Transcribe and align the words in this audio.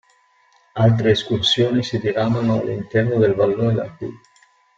Altre 0.85 1.11
escursioni 1.11 1.83
si 1.83 1.99
diramano 1.99 2.59
all'interno 2.59 3.19
del 3.19 3.35
vallone 3.35 3.73
d'Arpy. 3.75 4.09